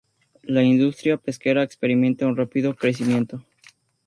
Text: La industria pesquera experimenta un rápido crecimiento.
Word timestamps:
La 0.41 0.63
industria 0.63 1.15
pesquera 1.17 1.61
experimenta 1.61 2.25
un 2.25 2.35
rápido 2.35 2.73
crecimiento. 2.75 3.45